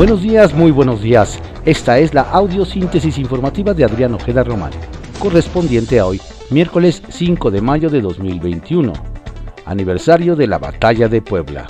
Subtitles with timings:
[0.00, 1.38] Buenos días, muy buenos días.
[1.66, 4.70] Esta es la audiosíntesis informativa de Adrián Ojeda Román,
[5.18, 6.18] correspondiente a hoy,
[6.48, 8.94] miércoles 5 de mayo de 2021,
[9.66, 11.66] aniversario de la Batalla de Puebla.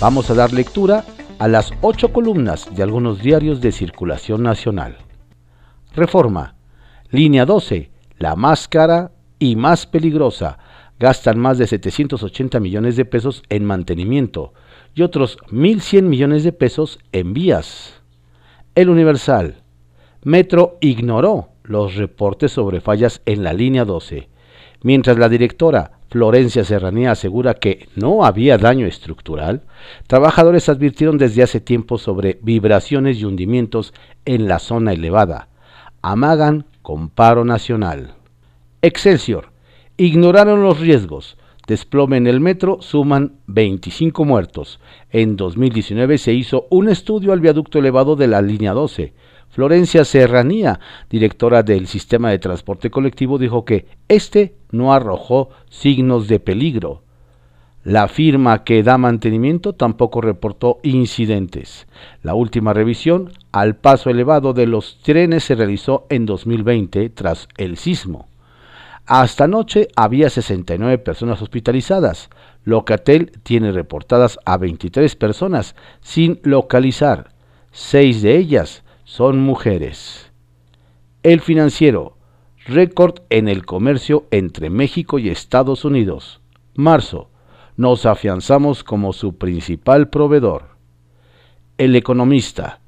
[0.00, 1.04] Vamos a dar lectura
[1.38, 4.96] a las ocho columnas de algunos diarios de circulación nacional.
[5.92, 6.54] Reforma.
[7.10, 10.56] Línea 12, la más cara y más peligrosa.
[10.98, 14.54] Gastan más de 780 millones de pesos en mantenimiento
[14.94, 18.00] y otros 1.100 millones de pesos en vías.
[18.74, 19.62] El Universal.
[20.22, 24.28] Metro ignoró los reportes sobre fallas en la línea 12,
[24.82, 29.62] mientras la directora Florencia Serranía asegura que no había daño estructural,
[30.08, 33.94] trabajadores advirtieron desde hace tiempo sobre vibraciones y hundimientos
[34.24, 35.48] en la zona elevada.
[36.02, 38.14] Amagan con paro nacional.
[38.82, 39.52] Excelsior.
[39.96, 41.36] Ignoraron los riesgos.
[41.70, 44.80] Desplome en el metro suman 25 muertos.
[45.08, 49.12] En 2019 se hizo un estudio al viaducto elevado de la línea 12
[49.50, 56.40] Florencia Serranía, directora del sistema de transporte colectivo, dijo que este no arrojó signos de
[56.40, 57.04] peligro.
[57.84, 61.86] La firma que da mantenimiento tampoco reportó incidentes.
[62.24, 67.76] La última revisión al paso elevado de los trenes se realizó en 2020 tras el
[67.76, 68.29] sismo.
[69.06, 72.30] Hasta anoche había 69 personas hospitalizadas.
[72.64, 77.32] Locatel tiene reportadas a 23 personas sin localizar.
[77.72, 80.30] Seis de ellas son mujeres.
[81.22, 82.16] El financiero,
[82.66, 86.40] récord en el comercio entre México y Estados Unidos.
[86.74, 87.30] Marzo,
[87.76, 90.76] nos afianzamos como su principal proveedor.
[91.78, 92.80] El economista,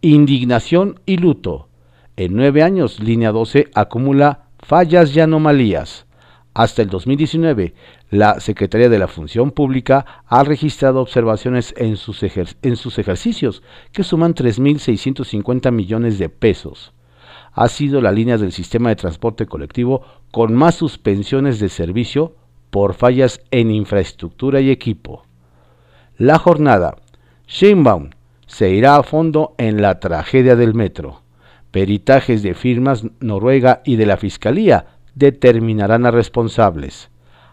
[0.00, 1.68] indignación y luto.
[2.16, 6.06] En nueve años, línea 12 acumula fallas y anomalías.
[6.52, 7.74] Hasta el 2019,
[8.10, 15.70] la Secretaría de la Función Pública ha registrado observaciones en sus, ejercicios, que suman 3.650
[15.70, 16.92] millones de pesos.
[17.52, 20.02] Ha sido la línea del sistema de transporte colectivo
[20.32, 22.34] con más suspensiones de servicio
[22.70, 25.24] por fallas en infraestructura y equipo.
[26.16, 26.96] La jornada.
[27.46, 28.10] Sheinbaum
[28.46, 31.25] se irá a fondo en la tragedia del metro.
[31.76, 37.10] Peritajes de firmas Noruega y de la Fiscalía determinarán a responsables.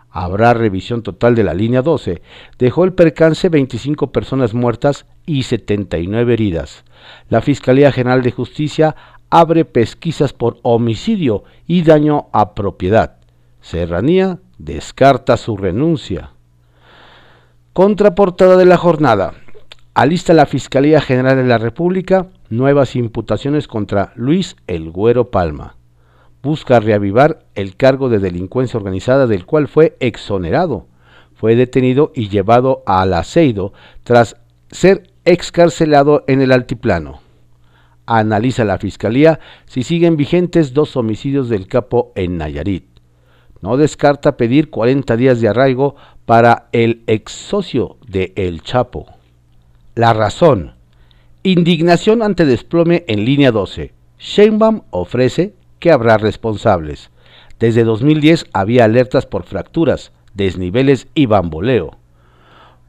[0.10, 2.22] Habrá revisión total de la línea 12.
[2.58, 6.86] Dejó el percance 25 personas muertas y 79 heridas.
[7.28, 8.96] La Fiscalía General de Justicia
[9.30, 13.18] abre pesquisas por homicidio y daño a propiedad.
[13.60, 16.32] Serranía descarta su renuncia.
[17.74, 19.34] Contraportada de la jornada.
[19.94, 25.76] Alista la Fiscalía General de la República nuevas imputaciones contra Luis El Güero Palma
[26.44, 30.88] busca reavivar el cargo de delincuencia organizada del cual fue exonerado.
[31.34, 34.36] Fue detenido y llevado al aceido tras
[34.70, 37.22] ser excarcelado en el altiplano.
[38.06, 42.86] Analiza la fiscalía si siguen vigentes dos homicidios del capo en Nayarit.
[43.62, 49.06] No descarta pedir 40 días de arraigo para el ex socio de El Chapo.
[49.96, 50.73] La razón.
[51.46, 53.92] Indignación ante desplome en línea 12.
[54.18, 57.12] Sheinbaum ofrece que habrá responsables.
[57.60, 61.98] Desde 2010 había alertas por fracturas, desniveles y bamboleo.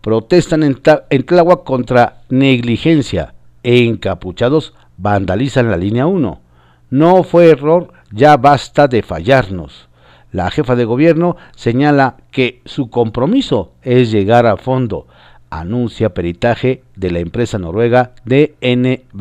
[0.02, 3.34] Protestan en, Tláhuac contra negligencia
[3.64, 6.40] e encapuchados vandalizan la línea 1.
[6.90, 9.88] No fue error, ya basta de fallarnos.
[10.30, 15.08] La jefa de gobierno señala que su compromiso es llegar a fondo.
[15.60, 19.14] Anuncia peritaje de la empresa noruega DNB.gl.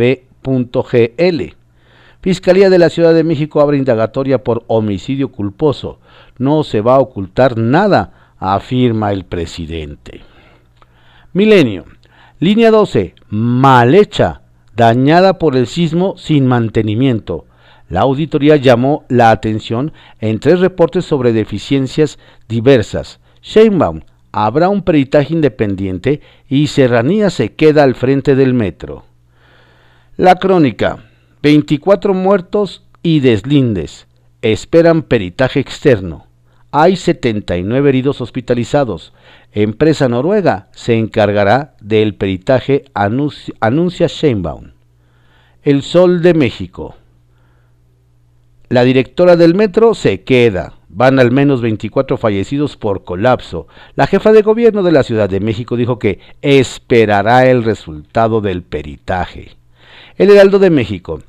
[2.22, 6.00] Fiscalía de la Ciudad de México abre indagatoria por homicidio culposo.
[6.40, 10.22] No se va a ocultar nada, afirma el presidente.
[11.34, 11.86] Milenio.
[12.40, 13.14] Línea 12.
[13.30, 14.42] Mal hecha.
[14.76, 17.46] Dañada por el sismo sin mantenimiento.
[17.90, 22.18] La auditoría llamó la atención en tres reportes sobre deficiencias
[22.48, 23.20] diversas.
[23.44, 24.02] Sheinbaum,
[24.34, 26.20] habrá un peritaje independiente
[26.50, 29.06] y Serranía se queda al frente del metro.
[30.18, 31.06] La crónica.
[31.42, 34.08] 24 muertos y deslindes.
[34.42, 36.28] Esperan peritaje externo.
[36.72, 39.14] Hay 79 heridos hospitalizados.
[39.52, 44.72] Empresa noruega se encargará del peritaje, anuncia, anuncia Sheinbaum.
[45.62, 46.96] El Sol de México.
[48.70, 50.74] La directora del metro se queda.
[50.96, 53.68] Van al menos 24 fallecidos por colapso.
[53.96, 58.62] La jefa de gobierno de la Ciudad de México dijo que esperará el resultado del
[58.62, 59.58] peritaje.
[60.18, 61.20] El Heraldo de México.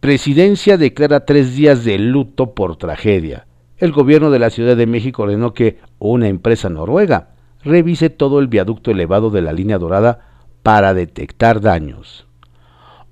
[0.00, 3.46] Presidencia declara tres días de luto por tragedia.
[3.78, 7.30] El gobierno de la Ciudad de México ordenó que una empresa noruega
[7.64, 10.26] revise todo el viaducto elevado de la línea dorada
[10.62, 12.26] para detectar daños.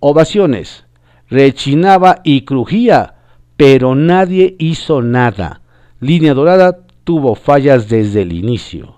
[0.01, 0.85] Ovaciones.
[1.31, 3.15] Rechinaba y crujía,
[3.61, 5.61] pero nadie hizo nada.
[6.01, 8.95] Línea Dorada tuvo fallas desde el inicio.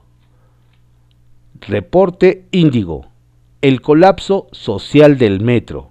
[1.61, 3.07] Reporte Índigo.
[3.61, 5.91] El colapso social del metro.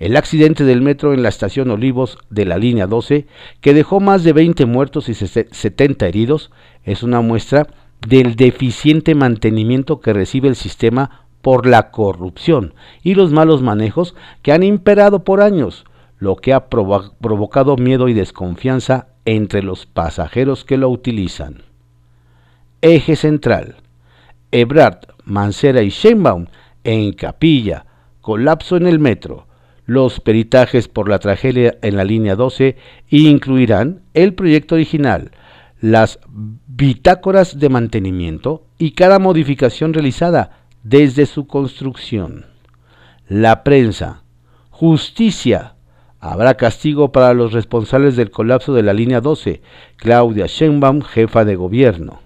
[0.00, 3.28] El accidente del metro en la estación Olivos de la línea 12,
[3.60, 6.50] que dejó más de 20 muertos y 70 heridos,
[6.82, 7.68] es una muestra
[8.04, 12.74] del deficiente mantenimiento que recibe el sistema por la corrupción
[13.04, 15.84] y los malos manejos que han imperado por años,
[16.18, 21.62] lo que ha provocado miedo y desconfianza entre los pasajeros que lo utilizan.
[22.80, 23.76] Eje central.
[24.50, 26.46] Ebrard, Mancera y Sheinbaum
[26.84, 27.86] en capilla.
[28.20, 29.46] Colapso en el metro.
[29.84, 32.76] Los peritajes por la tragedia en la línea 12
[33.08, 35.30] incluirán el proyecto original,
[35.80, 36.18] las
[36.66, 42.46] bitácoras de mantenimiento y cada modificación realizada desde su construcción.
[43.28, 44.22] La prensa.
[44.70, 45.74] Justicia.
[46.20, 49.62] Habrá castigo para los responsables del colapso de la línea 12.
[49.96, 52.20] Claudia Sheinbaum, jefa de gobierno.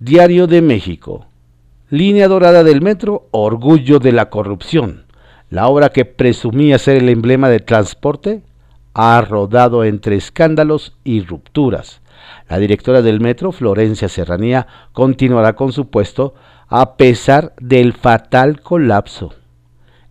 [0.00, 1.26] Diario de México.
[1.90, 5.04] Línea dorada del metro, orgullo de la corrupción.
[5.48, 8.42] La obra que presumía ser el emblema de transporte
[8.94, 12.00] ha rodado entre escándalos y rupturas.
[12.48, 16.34] La directora del metro, Florencia Serranía, continuará con su puesto
[16.68, 19.34] a pesar del fatal colapso.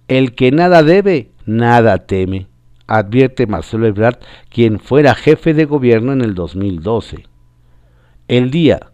[0.07, 2.47] El que nada debe, nada teme,
[2.87, 4.19] advierte Marcelo Ebrard,
[4.49, 7.25] quien fuera jefe de gobierno en el 2012.
[8.27, 8.91] El día,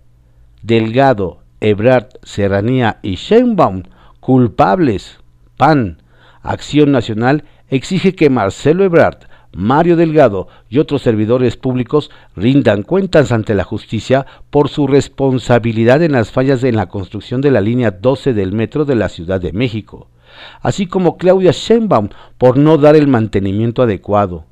[0.62, 3.84] Delgado, Ebrard, Serranía y Sheinbaum,
[4.20, 5.20] culpables,
[5.58, 6.02] PAN,
[6.42, 9.20] Acción Nacional exige que Marcelo Ebrard,
[9.52, 16.12] Mario Delgado y otros servidores públicos rindan cuentas ante la justicia por su responsabilidad en
[16.12, 19.52] las fallas en la construcción de la línea 12 del metro de la Ciudad de
[19.52, 20.08] México,
[20.62, 24.46] así como Claudia Sheinbaum por no dar el mantenimiento adecuado.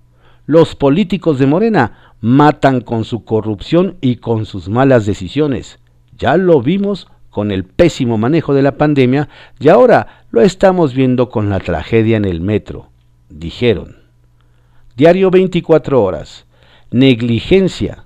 [0.46, 5.80] Los políticos de Morena matan con su corrupción y con sus malas decisiones.
[6.18, 9.28] Ya lo vimos con el pésimo manejo de la pandemia
[9.60, 12.90] y ahora lo estamos viendo con la tragedia en el metro,
[13.30, 13.98] dijeron.
[14.96, 16.46] Diario 24 horas.
[16.92, 18.06] Negligencia.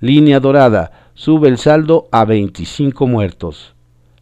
[0.00, 1.10] Línea dorada.
[1.14, 3.75] Sube el saldo a 25 muertos.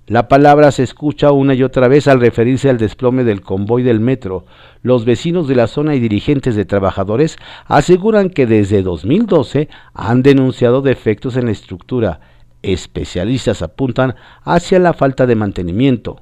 [0.06, 4.00] La palabra se escucha una y otra vez al referirse al desplome del convoy del
[4.00, 4.44] metro.
[4.82, 10.82] Los vecinos de la zona y dirigentes de trabajadores aseguran que desde 2012 han denunciado
[10.82, 12.20] defectos en la estructura
[12.64, 16.20] especialistas apuntan hacia la falta de mantenimiento.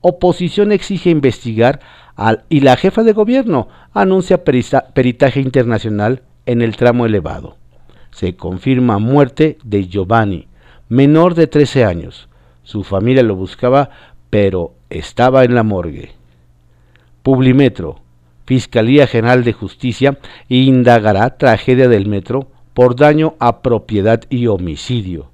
[0.00, 1.80] Oposición exige investigar
[2.16, 7.56] al, y la jefa de gobierno anuncia peritaje internacional en el tramo elevado.
[8.10, 10.48] Se confirma muerte de Giovanni,
[10.88, 12.28] menor de 13 años.
[12.66, 13.88] Su familia lo buscaba,
[14.28, 16.10] pero estaba en la morgue.
[17.22, 18.00] Publimetro.
[18.44, 20.18] Fiscalía General de Justicia
[20.48, 25.30] indagará tragedia del metro por daño a propiedad y homicidio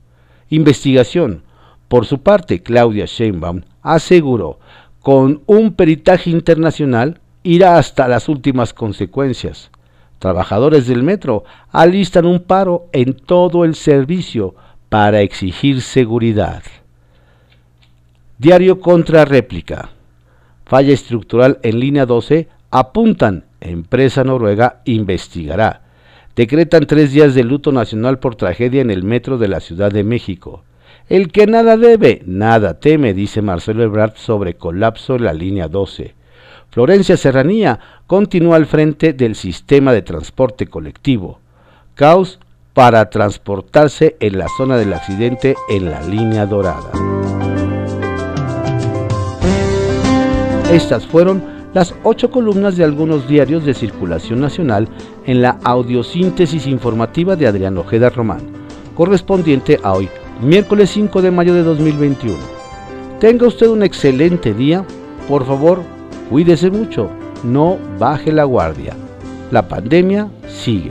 [0.52, 1.42] investigación.
[1.88, 4.58] Por su parte, Claudia Sheinbaum aseguró,
[5.00, 9.70] con un peritaje internacional irá hasta las últimas consecuencias.
[10.18, 14.54] Trabajadores del metro alistan un paro en todo el servicio
[14.88, 16.62] para exigir seguridad.
[18.42, 19.90] Diario contra réplica.
[20.66, 25.82] Falla estructural en línea 12 apuntan, empresa noruega investigará
[26.34, 30.04] decretan tres días de luto nacional por tragedia en el metro de la Ciudad de
[30.04, 30.64] México.
[31.08, 36.14] El que nada debe, nada teme, dice Marcelo Ebrard sobre colapso en la línea 12.
[36.70, 41.38] Florencia Serranía continúa al frente del sistema de transporte colectivo.
[41.94, 42.38] Caos
[42.72, 47.11] para transportarse en la zona del accidente en la línea dorada.
[50.72, 51.42] Estas fueron
[51.74, 54.88] las ocho columnas de algunos diarios de circulación nacional
[55.26, 58.40] en la audiosíntesis informativa de Adrián Ojeda Román,
[58.96, 60.08] correspondiente a hoy,
[60.40, 62.38] miércoles 5 de mayo de 2021.
[63.20, 64.82] Tenga usted un excelente día,
[65.28, 65.82] por favor,
[66.30, 67.10] cuídese mucho,
[67.44, 68.96] no baje la guardia.
[69.50, 70.90] La pandemia sigue.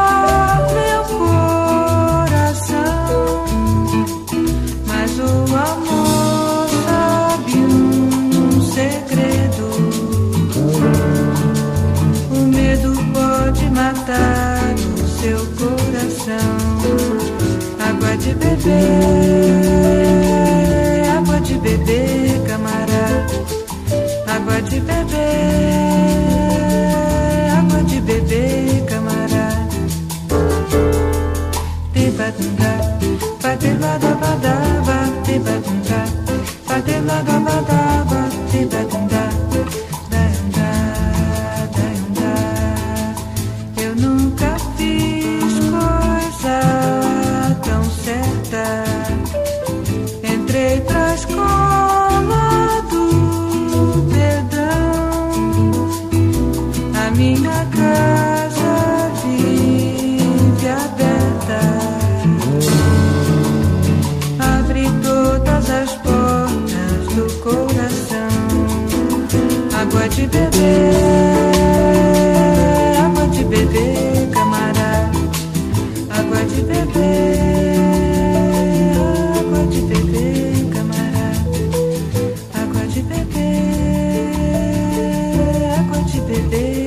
[18.63, 19.70] do.
[86.31, 86.80] De beber,